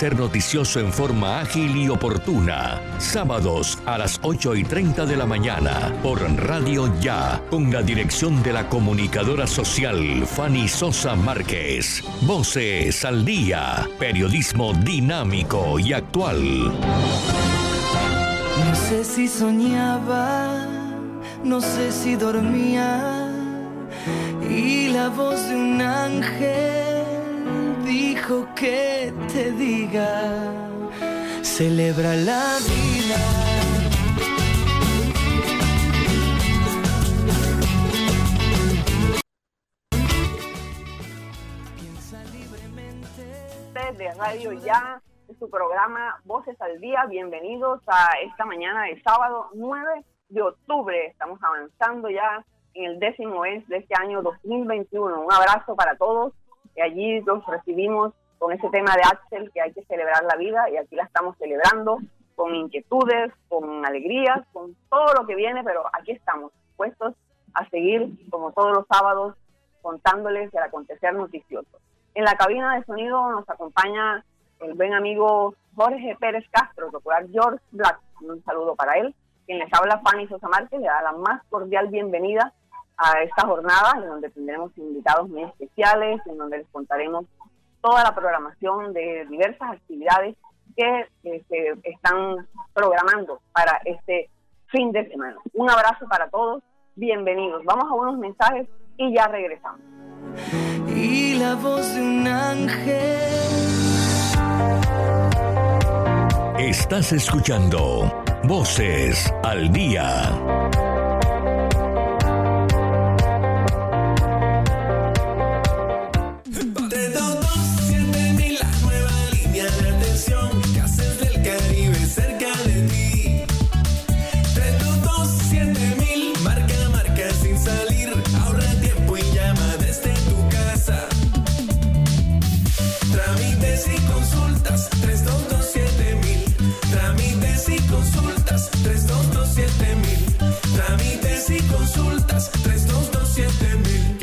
[0.00, 2.80] acontecer noticioso en forma ágil y oportuna.
[2.98, 8.42] Sábados a las 8 y 30 de la mañana por Radio Ya, con la dirección
[8.42, 12.02] de la comunicadora social Fanny Sosa Márquez.
[12.22, 16.72] Voces al día, periodismo dinámico y actual.
[18.64, 20.66] No sé si soñaba,
[21.44, 23.28] no sé si dormía,
[24.48, 26.89] y la voz de un ángel
[27.90, 30.54] dijo que te diga,
[31.42, 33.20] celebra la vida.
[43.98, 45.02] de Radio Ya,
[45.38, 47.06] su programa Voces al Día.
[47.06, 51.06] Bienvenidos a esta mañana de sábado 9 de octubre.
[51.06, 52.44] Estamos avanzando ya
[52.74, 55.22] en el décimo mes de este año 2021.
[55.22, 56.32] Un abrazo para todos.
[56.76, 60.70] Y allí los recibimos con ese tema de Axel, que hay que celebrar la vida,
[60.70, 61.98] y aquí la estamos celebrando
[62.34, 67.14] con inquietudes, con alegrías, con todo lo que viene, pero aquí estamos, puestos
[67.52, 69.34] a seguir, como todos los sábados,
[69.82, 71.78] contándoles el acontecer noticioso.
[72.14, 74.24] En la cabina de sonido nos acompaña
[74.60, 78.00] el buen amigo Jorge Pérez Castro, popular George Black.
[78.22, 79.14] Un saludo para él.
[79.46, 82.52] Quien les habla, Fanny Sosa Márquez, le da la más cordial bienvenida
[83.00, 87.24] a esta jornada, en donde tendremos invitados muy especiales, en donde les contaremos
[87.80, 90.36] toda la programación de diversas actividades
[90.76, 94.28] que eh, se están programando para este
[94.68, 95.36] fin de semana.
[95.54, 96.62] Un abrazo para todos,
[96.94, 97.64] bienvenidos.
[97.64, 99.80] Vamos a unos mensajes y ya regresamos.
[100.94, 103.60] Y la voz de un ángel.
[106.58, 108.12] Estás escuchando
[108.44, 110.59] Voces al Día.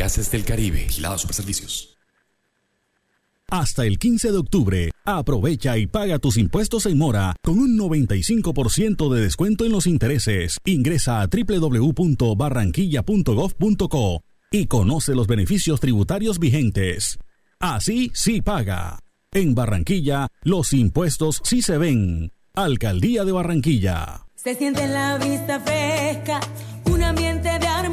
[0.08, 0.86] Del Caribe.
[0.86, 1.98] Vigilado Superservicios.
[3.50, 9.14] Hasta el 15 de octubre, aprovecha y paga tus impuestos en mora con un 95%
[9.14, 10.58] de descuento en los intereses.
[10.66, 17.20] Ingresa a www.barranquilla.gov.co y conoce los beneficios tributarios vigentes.
[17.60, 19.00] Así sí paga.
[19.32, 22.34] En Barranquilla, los impuestos sí se ven.
[22.54, 24.26] Alcaldía de Barranquilla.
[24.36, 26.40] Se siente la vista fresca
[26.98, 27.37] un ambiente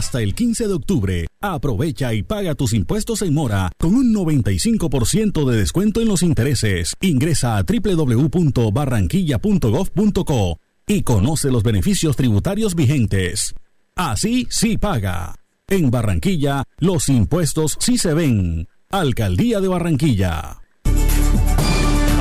[0.00, 5.44] Hasta el 15 de octubre, aprovecha y paga tus impuestos en mora con un 95%
[5.44, 6.94] de descuento en los intereses.
[7.02, 13.54] Ingresa a www.barranquilla.gov.co y conoce los beneficios tributarios vigentes.
[13.94, 15.34] Así sí paga.
[15.68, 18.68] En Barranquilla, los impuestos sí se ven.
[18.88, 20.62] Alcaldía de Barranquilla.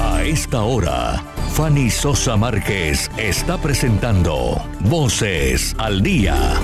[0.02, 1.24] A esta hora,
[1.54, 6.60] Fanny Sosa Márquez está presentando Voces al Día.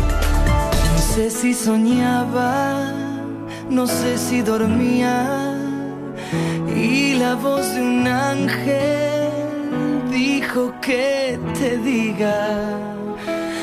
[1.15, 2.91] Sé si soñaba,
[3.69, 5.55] no sé si dormía,
[6.75, 9.31] y la voz de un ángel
[10.11, 12.59] dijo que te diga,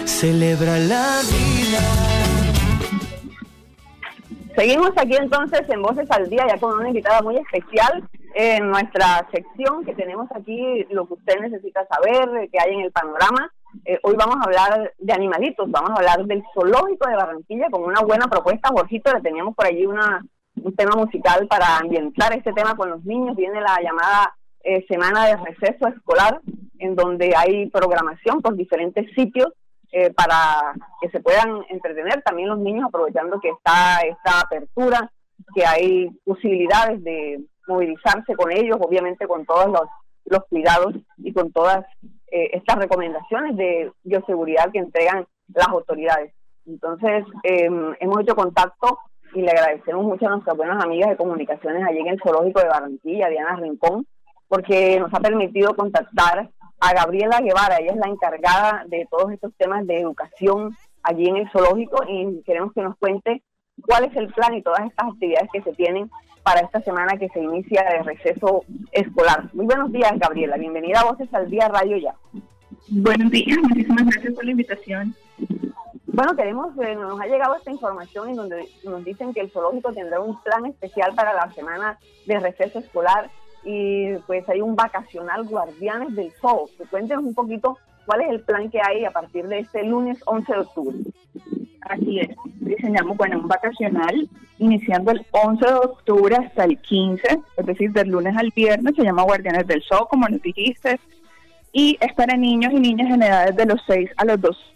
[0.06, 1.82] celebra la vida.
[4.56, 8.02] Seguimos aquí entonces en Voces al Día, ya con una invitada muy especial
[8.34, 12.92] en nuestra sección que tenemos aquí, lo que usted necesita saber, que hay en el
[12.92, 13.52] panorama.
[13.84, 17.82] Eh, hoy vamos a hablar de animalitos, vamos a hablar del zoológico de Barranquilla con
[17.82, 18.68] una buena propuesta.
[18.68, 20.24] Jorgito, le teníamos por allí una,
[20.56, 23.36] un tema musical para ambientar este tema con los niños.
[23.36, 26.40] Viene la llamada eh, semana de receso escolar,
[26.78, 29.48] en donde hay programación por diferentes sitios
[29.90, 35.10] eh, para que se puedan entretener también los niños, aprovechando que está esta apertura,
[35.54, 39.82] que hay posibilidades de movilizarse con ellos, obviamente con todos los,
[40.24, 41.84] los cuidados y con todas
[42.30, 46.32] eh, estas recomendaciones de bioseguridad que entregan las autoridades.
[46.66, 48.98] Entonces, em, hemos hecho contacto
[49.34, 52.68] y le agradecemos mucho a nuestras buenas amigas de comunicaciones allí en el Zoológico de
[52.68, 54.06] Barranquilla, Diana Rincón,
[54.48, 59.52] porque nos ha permitido contactar a Gabriela Guevara, ella es la encargada de todos estos
[59.56, 63.42] temas de educación allí en el zoológico y queremos que nos cuente
[63.86, 66.10] cuál es el plan y todas estas actividades que se tienen
[66.42, 69.48] para esta semana que se inicia de receso escolar.
[69.52, 70.56] Muy buenos días, Gabriela.
[70.56, 72.14] Bienvenida a Voces al Día Radio Ya.
[72.88, 75.14] Buenos días, muchísimas gracias por la invitación.
[76.06, 79.92] Bueno, queremos, eh, nos ha llegado esta información en donde nos dicen que el zoológico
[79.92, 83.30] tendrá un plan especial para la semana de receso escolar
[83.64, 86.68] y pues hay un vacacional Guardianes del Zoo.
[86.90, 90.52] Cuéntenos un poquito cuál es el plan que hay a partir de este lunes 11
[90.52, 90.96] de octubre.
[91.82, 92.28] Así es,
[92.60, 94.28] diseñamos, bueno, un vacacional
[94.58, 97.22] iniciando el 11 de octubre hasta el 15,
[97.56, 101.00] es decir, del lunes al viernes, se llama Guardianes del Zoo, como nos dijiste,
[101.72, 104.72] y es para niños y niñas en edades de los 6 a los 2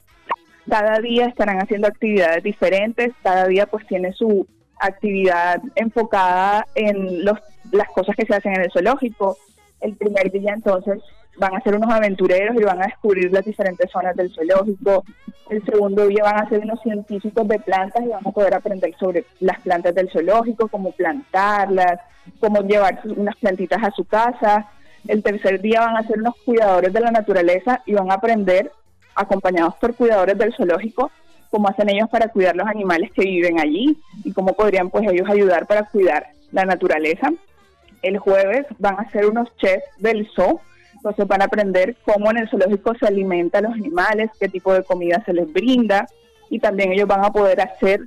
[0.69, 4.47] cada día estarán haciendo actividades diferentes, cada día pues tiene su
[4.79, 7.39] actividad enfocada en los,
[7.73, 9.37] las cosas que se hacen en el zoológico.
[9.81, 11.03] El primer día entonces
[11.39, 15.05] van a ser unos aventureros y van a descubrir las diferentes zonas del zoológico.
[15.51, 18.95] El segundo día van a ser unos científicos de plantas y van a poder aprender
[18.99, 22.01] sobre las plantas del zoológico, cómo plantarlas,
[22.41, 24.69] cómo llevar unas plantitas a su casa.
[25.07, 28.73] El tercer día van a ser unos cuidadores de la naturaleza y van a aprender
[29.15, 31.11] acompañados por cuidadores del zoológico,
[31.51, 35.29] cómo hacen ellos para cuidar los animales que viven allí y cómo podrían pues ellos
[35.29, 37.31] ayudar para cuidar la naturaleza.
[38.03, 40.61] El jueves van a ser unos chefs del zoo,
[40.97, 44.83] entonces van a aprender cómo en el zoológico se alimentan los animales, qué tipo de
[44.83, 46.07] comida se les brinda
[46.51, 48.01] y también ellos van a poder hacer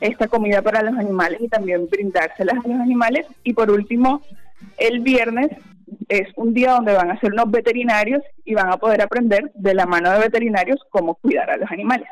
[0.00, 3.26] esta comida para los animales y también brindárselas a los animales.
[3.42, 4.22] Y por último,
[4.78, 5.50] el viernes
[6.08, 9.74] es un día donde van a ser unos veterinarios y van a poder aprender de
[9.74, 12.08] la mano de veterinarios cómo cuidar a los animales.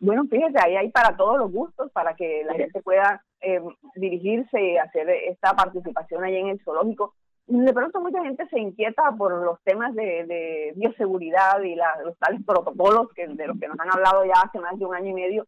[0.00, 3.60] Bueno, fíjese, ahí hay para todos los gustos, para que la gente pueda eh,
[3.94, 7.14] dirigirse y hacer esta participación ahí en el zoológico.
[7.46, 13.08] De pronto mucha gente se inquieta por los temas de, bioseguridad y los tales protocolos
[13.14, 15.46] que, de los que nos han hablado ya hace más de un año y medio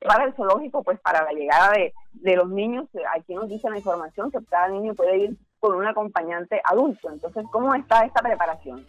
[0.00, 3.76] para el zoológico, pues para la llegada de, de los niños, aquí nos dice la
[3.76, 7.10] información que cada niño puede ir con un acompañante adulto.
[7.12, 8.86] Entonces, ¿cómo está esta preparación?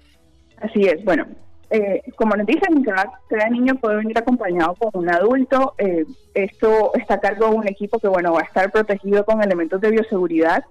[0.61, 1.25] Así es, bueno,
[1.73, 5.73] eh, como nos dicen, cada, niño puede venir acompañado con un adulto.
[5.77, 9.41] Eh, esto está a cargo de un equipo que, bueno, va a estar protegido con
[9.41, 10.65] elementos de bioseguridad.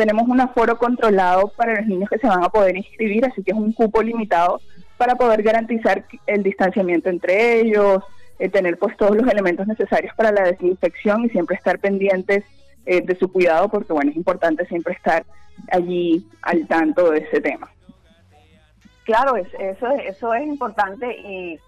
[0.00, 3.50] Tenemos un aforo controlado para los niños que se van a poder inscribir, así que
[3.50, 4.58] es un cupo limitado
[4.96, 8.02] para poder garantizar el distanciamiento entre ellos,
[8.38, 12.44] eh, tener pues todos los elementos necesarios para la desinfección y siempre estar pendientes
[12.86, 15.26] eh, de su cuidado, porque bueno, es importante siempre estar
[15.70, 17.70] allí al tanto de ese tema.
[19.04, 21.58] Claro, eso, eso es importante y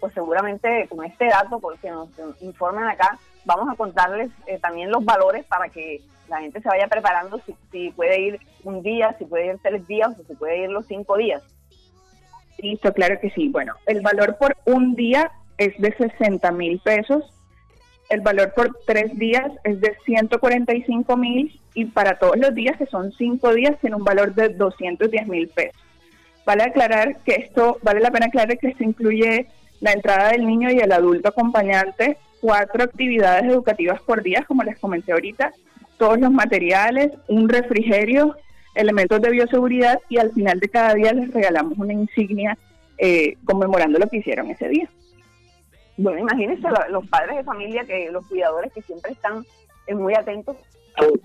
[0.00, 2.08] pues seguramente con este dato, porque nos
[2.40, 6.00] informan acá, vamos a contarles eh, también los valores para que
[6.32, 7.40] la gente se vaya preparando
[7.70, 10.86] si, puede ir un día, si puede ir tres días o si puede ir los
[10.86, 11.42] cinco días.
[12.58, 13.48] Listo, claro que sí.
[13.48, 17.24] Bueno, el valor por un día es de 60 mil pesos
[18.12, 22.84] el valor por tres días es de 145 mil y para todos los días, que
[22.84, 25.80] son cinco días, tiene un valor de 210 mil pesos.
[26.44, 29.46] Vale aclarar que esto, vale la pena aclarar que esto incluye
[29.80, 34.78] la entrada del niño y el adulto acompañante, cuatro actividades educativas por día, como les
[34.78, 35.52] comenté ahorita,
[36.02, 38.34] todos los materiales, un refrigerio,
[38.74, 42.58] elementos de bioseguridad y al final de cada día les regalamos una insignia
[42.98, 44.90] eh, conmemorando lo que hicieron ese día.
[45.96, 49.44] Bueno, imagínense los padres de familia, que los cuidadores que siempre están
[49.86, 50.56] eh, muy atentos,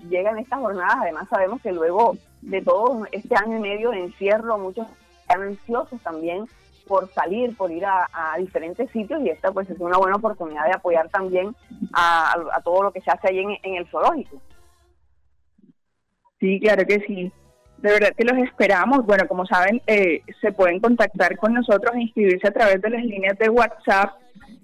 [0.08, 0.98] llegan estas jornadas.
[1.02, 4.86] Además, sabemos que luego de todo este año y medio de encierro, muchos
[5.22, 6.44] están ansiosos también
[6.86, 8.06] por salir, por ir a,
[8.38, 11.52] diferentes sitios y esta pues es una buena oportunidad de apoyar también
[11.92, 14.40] a, todo lo que se hace ahí en, el zoológico.
[16.40, 17.32] Sí, claro que sí.
[17.78, 19.06] De verdad que los esperamos.
[19.06, 23.04] Bueno, como saben, eh, se pueden contactar con nosotros e inscribirse a través de las
[23.04, 24.10] líneas de WhatsApp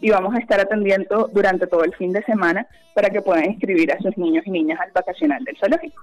[0.00, 3.92] y vamos a estar atendiendo durante todo el fin de semana para que puedan inscribir
[3.92, 6.02] a sus niños y niñas al vacacional del zoológico.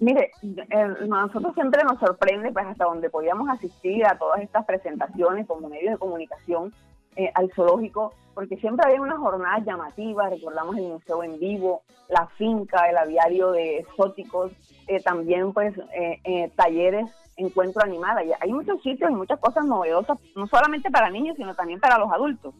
[0.00, 5.46] Mire, eh, nosotros siempre nos sorprende, pues hasta donde podíamos asistir a todas estas presentaciones
[5.46, 6.74] como medios de comunicación,
[7.16, 12.26] eh, al zoológico, porque siempre había unas jornadas llamativas, recordamos el museo en vivo, la
[12.38, 14.52] finca, el aviario de exóticos,
[14.88, 17.06] eh, también pues eh, talleres,
[17.36, 21.80] encuentro animal, hay muchos sitios y muchas cosas novedosas, no solamente para niños, sino también
[21.80, 22.54] para los adultos.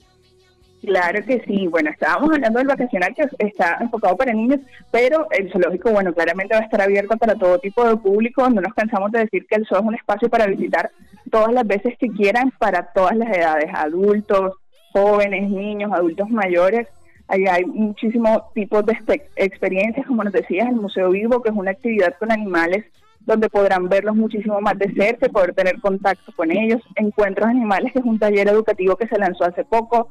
[0.85, 1.67] Claro que sí.
[1.69, 4.61] Bueno, estábamos hablando del vacacional que está enfocado para niños,
[4.91, 8.49] pero el zoológico, bueno, claramente va a estar abierto para todo tipo de público.
[8.50, 10.91] No nos cansamos de decir que el zoo es un espacio para visitar
[11.31, 14.55] todas las veces que quieran para todas las edades, adultos,
[14.93, 16.88] jóvenes, niños, adultos mayores.
[17.29, 18.97] Ahí hay muchísimos tipos de
[19.37, 22.85] experiencias, como nos decías, el Museo Vivo, que es una actividad con animales
[23.21, 26.83] donde podrán verlos muchísimo más de cerca, poder tener contacto con ellos.
[26.97, 30.09] Encuentros Animales, que es un taller educativo que se lanzó hace poco,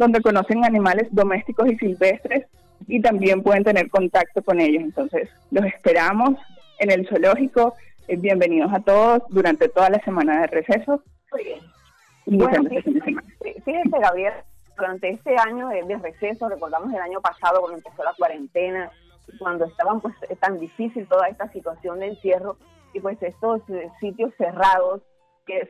[0.00, 2.46] donde conocen animales domésticos y silvestres
[2.88, 4.82] y también pueden tener contacto con ellos.
[4.82, 6.38] Entonces, los esperamos
[6.78, 7.74] en el zoológico.
[8.08, 11.02] Eh, bienvenidos a todos durante toda la semana de receso.
[12.24, 12.70] Bueno,
[13.62, 14.32] fíjense, Gabriel,
[14.74, 18.90] durante este año de, receso, recordamos el año pasado cuando empezó la cuarentena,
[19.38, 22.56] cuando estaban pues tan difícil toda esta situación de encierro
[22.94, 25.02] y pues estos eh, sitios cerrados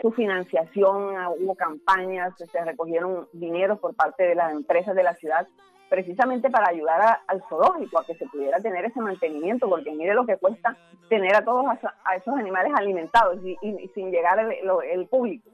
[0.00, 5.14] su financiación, ah, hubo campañas, se recogieron dinero por parte de las empresas de la
[5.14, 5.46] ciudad
[5.90, 10.24] precisamente para ayudar al zoológico a que se pudiera tener ese mantenimiento, porque mire lo
[10.24, 10.76] que cuesta
[11.08, 13.56] tener a todos a, esos animales alimentados y,
[13.92, 15.50] sin llegar el, público.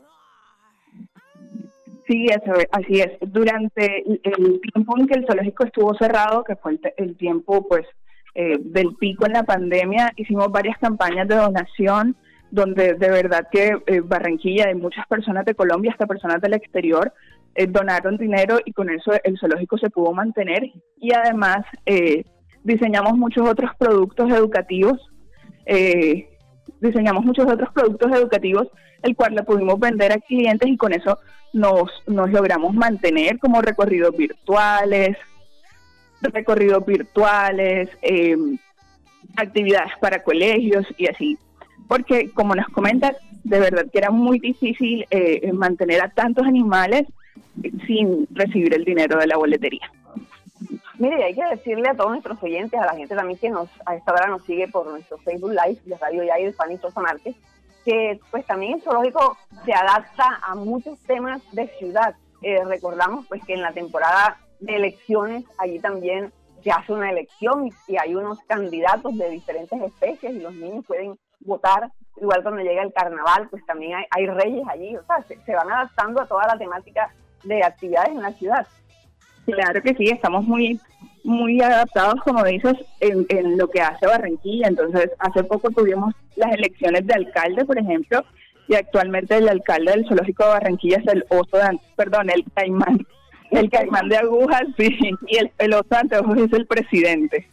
[2.07, 3.19] Sí, eso, así es.
[3.21, 7.87] Durante el tiempo en que el zoológico estuvo cerrado, que fue el, tiempo pues
[8.35, 12.15] eh, del pico en la pandemia, hicimos varias campañas de donación
[12.51, 17.13] donde de verdad que eh, Barranquilla, y muchas personas de Colombia, hasta personas del exterior,
[17.55, 20.71] eh, donaron dinero y con eso el zoológico se pudo mantener.
[20.97, 22.25] Y además eh,
[22.63, 24.99] diseñamos muchos otros productos educativos,
[26.81, 28.69] diseñamos muchos otros productos educativos,
[29.03, 31.19] el cual le pudimos vender a clientes y con eso
[31.53, 35.17] nos, nos logramos mantener como recorridos virtuales,
[36.23, 37.89] recorridos virtuales,
[39.37, 41.39] actividades para colegios y así
[41.89, 47.05] porque como nos comentas, de verdad que era muy difícil eh, mantener a tantos animales
[47.87, 49.91] sin recibir el dinero de la boletería.
[50.99, 53.95] Mire, hay que decirle a todos nuestros oyentes, a la gente también que nos a
[53.95, 57.03] esta hora nos sigue por nuestro Facebook Live de Radio Ya y de Fanny Sosa
[57.85, 62.17] que pues también el zoológico se adapta a muchos temas de ciudad.
[62.43, 66.33] Eh, recordamos pues que en la temporada de elecciones allí también
[66.65, 71.17] se hace una elección y hay unos candidatos de diferentes especies y los niños pueden
[71.47, 71.91] votar.
[72.21, 76.21] Igual cuando llega el carnaval, pues también hay, reyes allí, o sea, se, van adaptando
[76.21, 77.13] a toda la temática
[77.45, 78.67] de actividades en la ciudad.
[79.45, 80.81] Claro que sí, estamos muy
[81.23, 84.69] muy adaptados, como dices, en, en, lo que hace Barranquilla.
[84.69, 88.25] Entonces, hace poco tuvimos las elecciones de alcalde, por ejemplo,
[88.69, 93.05] y actualmente el alcalde del zoológico de Barranquilla es el oso de, perdón, el caimán,
[93.51, 97.49] el caimán de agujas, sí, y el, el oso de anteojos es el presidente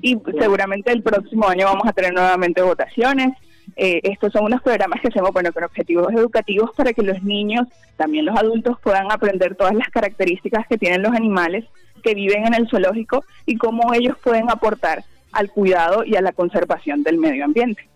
[0.00, 3.36] y seguramente el próximo año vamos a tener nuevamente votaciones.
[3.76, 7.66] Eh, estos son unos programas que hacemos bueno, con objetivos educativos para que los niños,
[7.96, 11.64] también los adultos, puedan aprender todas las características que tienen los animales
[12.02, 16.32] que viven en el zoológico y cómo ellos pueden aportar al cuidado y a la
[16.32, 17.88] conservación del medio ambiente.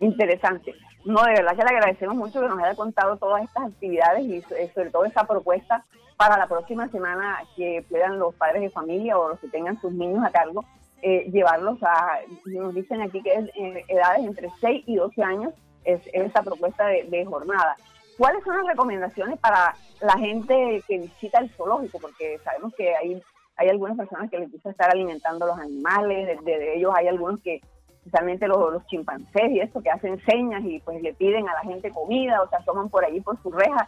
[0.00, 0.74] Interesante.
[1.04, 4.36] No, de verdad que le agradecemos mucho que nos haya contado todas estas actividades y
[4.38, 5.84] eh, sobre todo esa propuesta
[6.16, 9.92] para la próxima semana que puedan los padres de familia o los que tengan sus
[9.92, 10.64] niños a cargo
[11.02, 15.54] eh, llevarlos a, nos dicen aquí que es eh, edades entre 6 y 12 años,
[15.84, 17.76] es, esa propuesta de, jornada.
[18.18, 21.98] ¿Cuáles son las recomendaciones para la gente que visita el zoológico?
[21.98, 23.22] Porque sabemos que hay,
[23.56, 27.60] hay algunas personas que les gusta estar alimentando los animales, de, ellos hay algunos que,
[27.98, 31.60] especialmente los, los, chimpancés y esto, que hacen señas y pues le piden a la
[31.60, 33.86] gente comida o se asoman por ahí por su reja.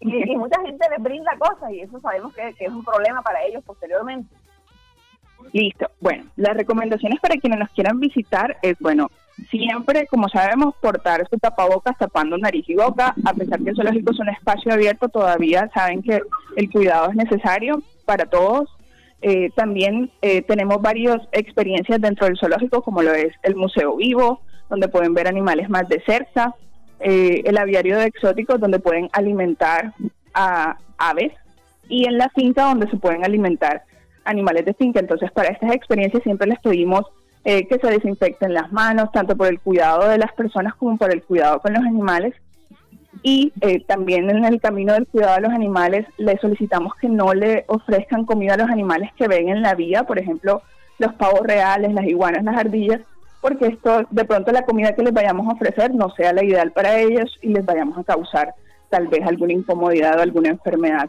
[0.00, 3.62] Y, mucha gente les brinda cosas y eso sabemos que es un problema para ellos
[3.64, 4.34] posteriormente.
[5.52, 5.90] Listo.
[6.00, 9.10] Bueno, las recomendaciones para quienes nos quieran visitar es, bueno,
[9.50, 13.14] siempre, como sabemos, portar su tapabocas tapando nariz y boca.
[13.24, 16.20] A pesar que el zoológico es un espacio abierto, todavía saben que
[16.56, 18.68] el cuidado es necesario para todos.
[19.22, 24.40] Eh, también eh, tenemos varias experiencias dentro del zoológico, como lo es el Museo Vivo,
[24.68, 26.54] donde pueden ver animales más de cerca,
[27.00, 29.94] eh, el aviario de exóticos, donde pueden alimentar
[30.34, 31.32] a aves,
[31.88, 33.84] y en la finca, donde se pueden alimentar
[34.26, 35.00] animales de finca.
[35.00, 37.06] Entonces, para estas experiencias siempre les pedimos
[37.44, 41.12] eh, que se desinfecten las manos, tanto por el cuidado de las personas como por
[41.12, 42.34] el cuidado con los animales.
[43.22, 47.32] Y eh, también en el camino del cuidado de los animales, les solicitamos que no
[47.32, 50.62] le ofrezcan comida a los animales que ven en la vía, por ejemplo,
[50.98, 53.00] los pavos reales, las iguanas, las ardillas,
[53.40, 56.72] porque esto, de pronto la comida que les vayamos a ofrecer no sea la ideal
[56.72, 58.54] para ellos y les vayamos a causar
[58.90, 61.08] tal vez alguna incomodidad o alguna enfermedad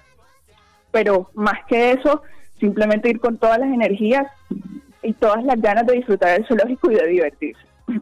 [0.91, 2.21] pero más que eso,
[2.59, 4.27] simplemente ir con todas las energías
[5.03, 7.61] y todas las ganas de disfrutar del zoológico y de divertirse.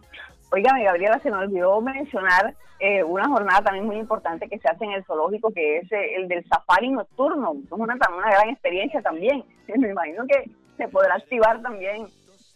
[0.52, 4.86] Oiga, Gabriela, se nos olvidó mencionar eh, una jornada también muy importante que se hace
[4.86, 7.54] en el zoológico, que es eh, el del safari nocturno.
[7.66, 9.44] Es una, una gran experiencia también.
[9.78, 12.08] Me imagino que se podrá activar también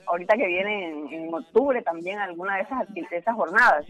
[0.07, 3.85] ahorita que viene en, octubre también alguna de esas, de esas jornadas.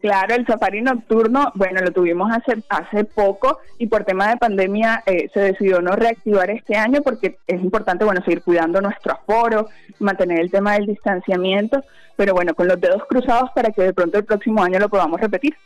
[0.00, 5.02] Claro, el safari nocturno, bueno, lo tuvimos hace, hace poco y por tema de pandemia
[5.06, 9.68] eh, se decidió no reactivar este año porque es importante, bueno, seguir cuidando nuestro aforo,
[9.98, 11.82] mantener el tema del distanciamiento,
[12.14, 15.20] pero bueno, con los dedos cruzados para que de pronto el próximo año lo podamos
[15.20, 15.56] repetir.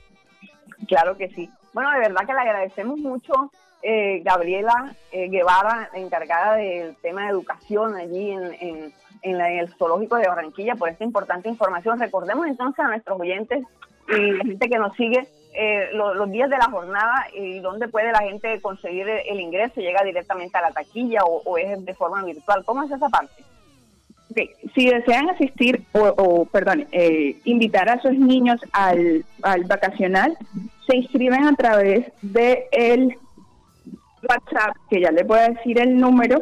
[0.86, 1.50] Claro que sí.
[1.72, 3.50] Bueno, de verdad que le agradecemos mucho,
[3.82, 10.16] eh, Gabriela eh, Guevara, encargada del tema de educación allí en, en, en el zoológico
[10.16, 11.98] de Barranquilla, por esta importante información.
[11.98, 13.64] Recordemos entonces a nuestros oyentes
[14.10, 18.20] y gente que nos sigue eh, los días de la jornada y dónde puede la
[18.20, 22.64] gente conseguir el ingreso, llega directamente a la taquilla o, es de forma virtual.
[22.64, 23.42] ¿Cómo es esa parte?
[24.74, 30.38] Si desean asistir o, perdón, eh, invitar a sus niños al, al vacacional,
[30.86, 33.16] se inscriben a través de el
[34.22, 36.40] WhatsApp, que ya les voy a decir el número,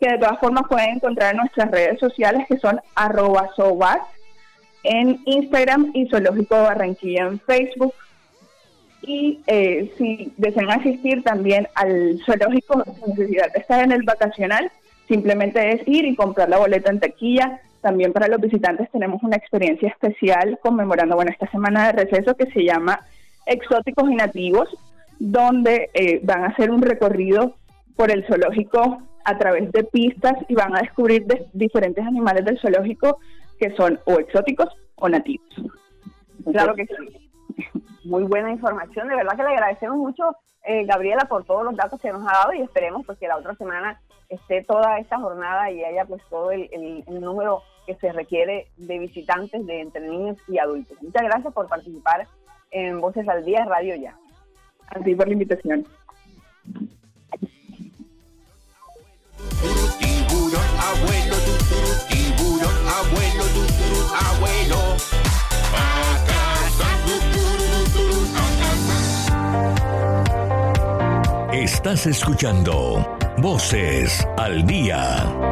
[0.00, 3.48] que de todas formas pueden encontrar en nuestras redes sociales, que son arroba
[4.82, 7.94] en Instagram y Zoológico Barranquilla en Facebook.
[9.02, 14.70] Y eh, si desean asistir también al zoológico sin necesidad de estar en el vacacional,
[15.08, 17.60] simplemente es ir y comprar la boleta en taquilla.
[17.80, 22.46] También para los visitantes tenemos una experiencia especial conmemorando bueno esta semana de receso que
[22.52, 23.00] se llama
[23.46, 24.68] Exóticos y Nativos,
[25.18, 27.56] donde eh, van a hacer un recorrido
[27.96, 33.18] por el zoológico a través de pistas y van a descubrir diferentes animales del zoológico
[33.62, 35.48] que son o exóticos o nativos.
[36.50, 37.30] Claro que sí.
[38.04, 39.06] Muy buena información.
[39.06, 42.32] De verdad que le agradecemos mucho, eh, Gabriela, por todos los datos que nos ha
[42.32, 46.20] dado y esperemos pues que la otra semana esté toda esta jornada y haya pues
[46.28, 51.00] todo el, número que se requiere de visitantes de entre niños y adultos.
[51.00, 52.26] Muchas gracias por participar
[52.72, 54.16] en Voces al Día Radio Ya.
[54.88, 55.86] A ti por la invitación.
[71.52, 75.51] Estás escuchando Voces al Día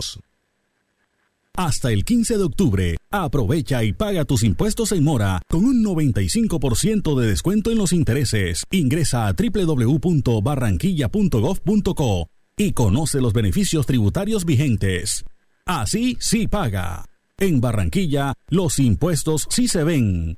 [1.53, 7.19] Hasta el 15 de octubre, aprovecha y paga tus impuestos en mora con un 95%
[7.19, 8.63] de descuento en los intereses.
[8.71, 15.25] Ingresa a www.barranquilla.gov.co y conoce los beneficios tributarios vigentes.
[15.65, 17.03] Así sí paga.
[17.37, 20.37] En Barranquilla, los impuestos sí se ven.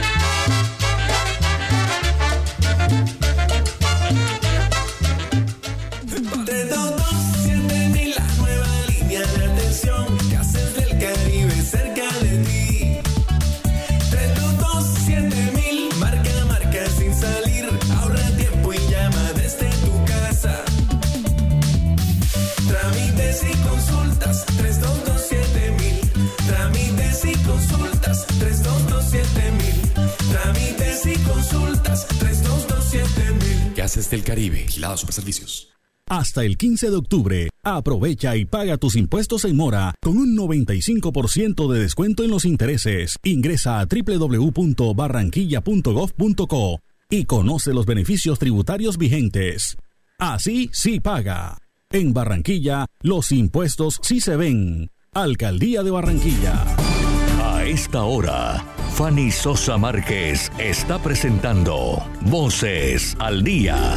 [34.11, 35.69] Del Caribe, Super Servicios.
[36.07, 41.71] Hasta el 15 de octubre, aprovecha y paga tus impuestos en mora con un 95%
[41.71, 43.15] de descuento en los intereses.
[43.23, 49.77] Ingresa a www.barranquilla.gov.co y conoce los beneficios tributarios vigentes.
[50.19, 51.59] Así sí paga.
[51.89, 54.91] En Barranquilla, los impuestos sí se ven.
[55.13, 56.65] Alcaldía de Barranquilla.
[57.41, 63.95] A esta hora Fanny Sosa Márquez está presentando Voces al Día.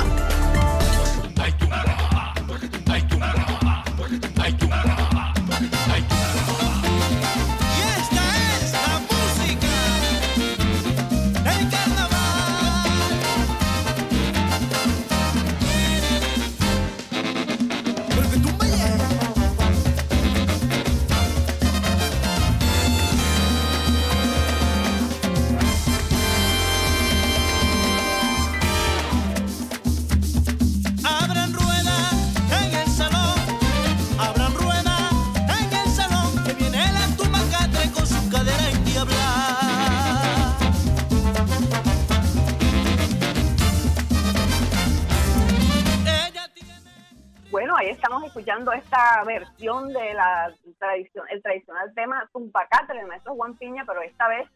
[48.72, 54.29] Esta versión de la tradición, el tradicional tema Tumpacate del maestro Juan Piña, pero esta
[54.29, 54.48] vez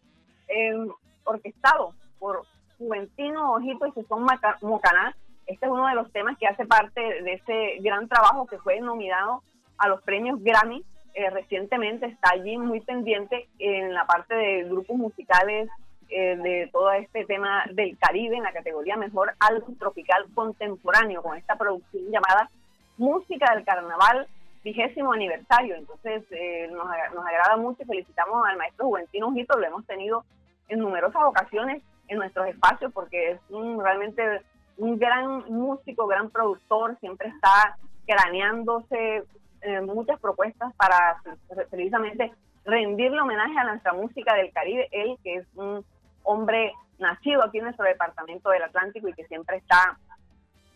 [0.48, 0.74] eh,
[1.24, 2.44] orquestado por
[2.78, 4.26] Juventino Ojito y Susón
[4.62, 5.14] Mocaná.
[5.46, 8.80] Este es uno de los temas que hace parte de ese gran trabajo que fue
[8.80, 9.42] nominado
[9.78, 10.84] a los premios Grammy.
[11.14, 15.68] Eh, recientemente está allí muy pendiente en la parte de grupos musicales
[16.10, 21.36] eh, de todo este tema del Caribe en la categoría Mejor Álbum Tropical Contemporáneo con
[21.36, 22.50] esta producción llamada
[22.98, 24.28] Música del Carnaval
[24.62, 25.76] vigésimo aniversario.
[25.76, 30.24] Entonces eh, nos, nos, agrada mucho y felicitamos al maestro Juventino Ojito, lo hemos tenido
[30.68, 34.42] en numerosas ocasiones en nuestros espacios porque es un, realmente
[34.76, 39.24] un gran músico, gran productor, siempre está craneándose
[39.62, 41.20] eh, muchas propuestas para
[41.70, 42.32] precisamente
[42.64, 45.84] rendirle homenaje a nuestra música del Caribe, él que es un
[46.22, 49.98] hombre nacido aquí en nuestro departamento del Atlántico y que siempre está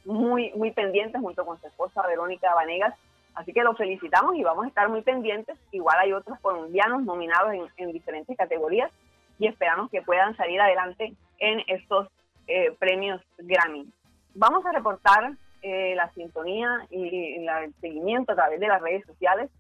[0.05, 2.95] muy, muy pendiente junto con su esposa Verónica Vanegas.
[3.35, 5.57] Así que lo felicitamos y vamos a estar muy pendientes.
[5.71, 8.91] Igual hay otros colombianos nominados en, en diferentes categorías
[9.39, 12.09] y esperamos que puedan salir adelante en estos
[12.47, 13.89] eh, premios Grammy.
[14.35, 19.51] Vamos a reportar eh, la sintonía y el seguimiento a través de las redes sociales.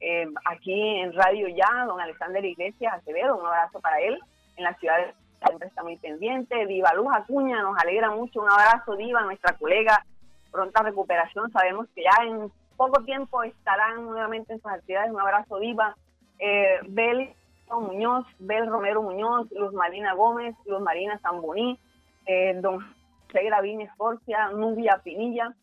[0.00, 4.18] Eh, aquí en Radio Ya, don Alexander Iglesias Acevedo, un abrazo para él.
[4.56, 5.14] En la ciudad de
[5.46, 6.66] siempre está muy pendiente.
[6.66, 8.40] Diva Luz Acuña, nos alegra mucho.
[8.40, 10.04] Un abrazo, Diva, nuestra colega.
[10.50, 11.50] Pronta recuperación.
[11.52, 15.12] Sabemos que ya en poco tiempo estarán nuevamente en sus actividades.
[15.12, 15.96] Un abrazo, Diva.
[16.38, 17.34] Eh, Bel
[17.70, 21.78] Muñoz, Bel Romero Muñoz, Luz Marina Gómez, Luz Marina Zamboní,
[22.26, 22.80] eh, don
[23.26, 25.54] José Gravín Escorcia, Nubia Pinilla.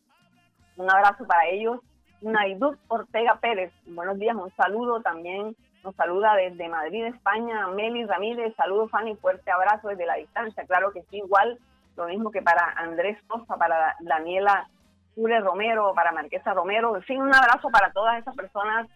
[0.76, 1.80] Un abrazo para ellos.
[2.20, 5.56] Naidut Ortega Pérez, buenos días, un saludo también.
[5.82, 8.54] Nos saluda desde Madrid, España, Meli Ramírez.
[8.56, 10.64] Saludos, Fanny, fuerte abrazo desde la distancia.
[10.64, 11.58] Claro que sí, igual,
[11.96, 14.68] lo mismo que para Andrés Sosa, para Daniela
[15.16, 16.94] Jure Romero, para Marquesa Romero.
[16.96, 18.88] En fin, un abrazo para todas esas personas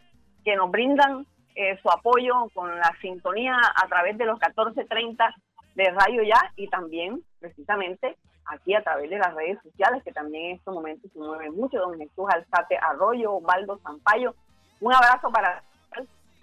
[0.45, 5.35] que nos brindan eh, su apoyo con la sintonía a través de los 1430
[5.75, 10.51] de Radio Ya y también precisamente aquí a través de las redes sociales que también
[10.51, 14.35] en estos momentos se mueven mucho, don Jesús Alzate Arroyo, Osvaldo Zampayo.
[14.81, 15.63] Un abrazo para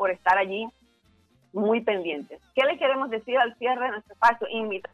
[0.03, 0.67] por estar allí
[1.53, 2.41] muy pendientes.
[2.53, 4.47] ¿Qué le queremos decir al cierre de nuestro espacio?
[4.49, 4.91] Invitar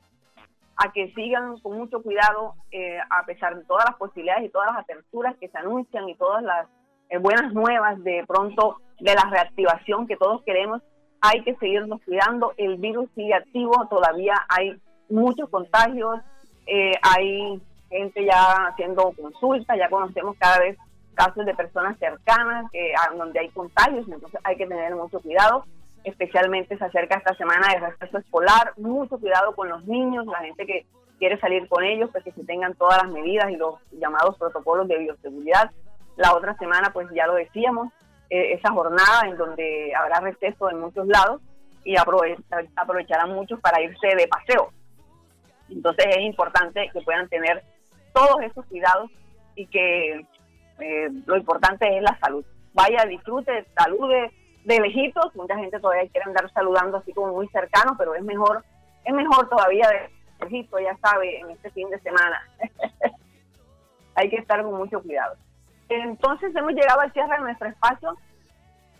[0.77, 4.67] a que sigan con mucho cuidado, eh, a pesar de todas las posibilidades y todas
[4.67, 6.67] las aperturas que se anuncian y todas las
[7.09, 10.83] eh, buenas nuevas de pronto de la reactivación que todos queremos,
[11.21, 16.19] hay que seguirnos cuidando, el virus sigue activo, todavía hay muchos contagios,
[16.67, 20.77] eh, hay gente ya haciendo consultas, ya conocemos cada vez
[21.19, 25.65] casos de personas cercanas que, donde hay contagios, entonces hay que tener mucho cuidado,
[26.05, 30.65] especialmente se acerca esta semana de receso escolar, mucho cuidado con los niños, la gente
[30.65, 30.85] que
[31.17, 34.87] quiere salir con ellos, pues que se tengan todas las medidas y los llamados protocolos
[34.87, 35.69] de bioseguridad.
[36.15, 37.91] La otra semana, pues ya lo decíamos,
[38.29, 41.41] eh, esa jornada en donde habrá receso en muchos lados
[41.83, 44.71] y aprovecharán muchos para irse de paseo.
[45.69, 47.61] Entonces es importante que puedan tener
[48.13, 49.11] todos esos cuidados
[49.55, 50.25] y que
[50.79, 52.45] eh, lo importante es la salud.
[52.73, 54.31] Vaya, disfrute, salude
[54.65, 55.35] de lejitos.
[55.35, 58.63] Mucha gente todavía quiere andar saludando así como muy cercano, pero es mejor,
[59.03, 62.41] es mejor todavía de lejito, ya sabe, en este fin de semana.
[64.15, 65.35] Hay que estar con mucho cuidado.
[65.89, 68.15] Entonces hemos llegado al cierre de nuestro espacio.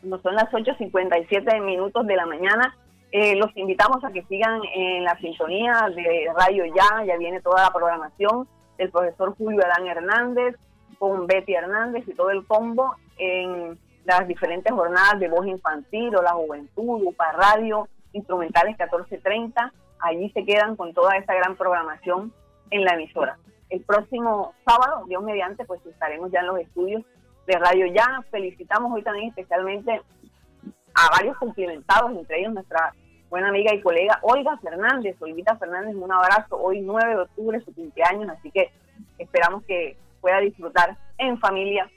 [0.02, 2.76] No son las 8.57 minutos de la mañana.
[3.12, 7.06] Eh, los invitamos a que sigan en la sintonía de Radio Ya.
[7.06, 10.56] Ya viene toda la programación del profesor Julio Adán Hernández
[11.00, 16.22] con Betty Hernández y todo el combo en las diferentes jornadas de voz infantil o
[16.22, 19.74] la juventud, UPA Radio, instrumentales 1430.
[20.02, 22.32] Allí se quedan con toda esa gran programación
[22.70, 23.38] en la emisora
[23.70, 27.04] el próximo sábado, Dios mediante, pues estaremos ya en los estudios
[27.46, 28.24] de Radio Ya.
[28.32, 30.02] Felicitamos hoy también especialmente
[30.96, 32.94] a varios cumplimentados, entre ellos nuestra
[33.30, 35.16] buena amiga y colega Olga Fernández.
[35.22, 36.58] Olvita Fernández, un abrazo.
[36.58, 38.72] Hoy 9 de octubre, su cumpleaños, así que
[39.20, 41.90] esperamos que pueda disfrutar en familia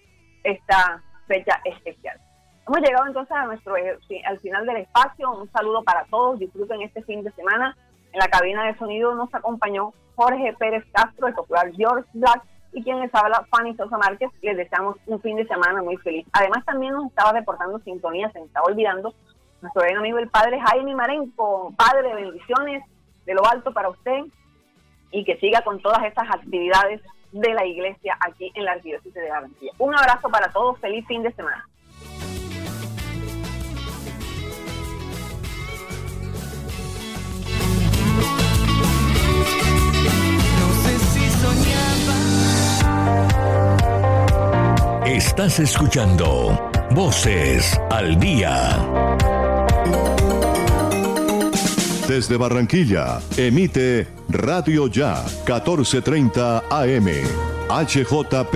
[0.45, 2.19] esta fecha especial.
[2.67, 5.31] Hemos llegado entonces a nuestro al final del espacio.
[5.33, 6.39] Un saludo para todos.
[6.39, 7.77] Disfruten este fin de semana.
[8.13, 12.83] En la cabina de sonido nos acompañó Jorge Pérez Castro, el popular George Black, y
[12.83, 14.31] quien les habla, Fanny Sosa Márquez.
[14.43, 16.27] Les deseamos un fin de semana muy feliz.
[16.33, 19.15] Además, también nos estaba reportando sintonía, se me estaba olvidando,
[19.61, 21.73] nuestro buen amigo el padre Jaime Marenco.
[21.77, 22.85] Padre, bendiciones
[23.25, 24.25] de lo alto para usted
[25.11, 27.01] y que siga con todas estas actividades
[27.33, 29.73] de la iglesia aquí en la Arquidiócesis de Barranquilla.
[29.79, 31.67] Un abrazo para todos, feliz fin de semana.
[45.07, 49.52] Estás escuchando Voces al Día.
[52.13, 57.09] Desde Barranquilla, emite Radio Ya, 1430 AM,
[57.71, 58.55] HJP.